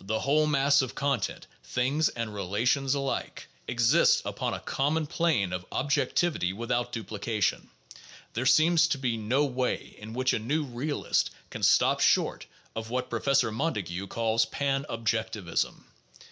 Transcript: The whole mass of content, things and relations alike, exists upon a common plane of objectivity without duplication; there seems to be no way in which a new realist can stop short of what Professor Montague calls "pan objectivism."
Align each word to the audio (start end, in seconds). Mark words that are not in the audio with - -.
The 0.00 0.18
whole 0.18 0.48
mass 0.48 0.82
of 0.82 0.96
content, 0.96 1.46
things 1.62 2.08
and 2.08 2.34
relations 2.34 2.92
alike, 2.92 3.46
exists 3.68 4.20
upon 4.24 4.52
a 4.52 4.58
common 4.58 5.06
plane 5.06 5.52
of 5.52 5.64
objectivity 5.70 6.52
without 6.52 6.90
duplication; 6.90 7.70
there 8.32 8.46
seems 8.46 8.88
to 8.88 8.98
be 8.98 9.16
no 9.16 9.44
way 9.44 9.94
in 9.96 10.12
which 10.12 10.32
a 10.32 10.40
new 10.40 10.64
realist 10.64 11.30
can 11.50 11.62
stop 11.62 12.00
short 12.00 12.46
of 12.74 12.90
what 12.90 13.10
Professor 13.10 13.52
Montague 13.52 14.08
calls 14.08 14.44
"pan 14.44 14.86
objectivism." 14.90 15.84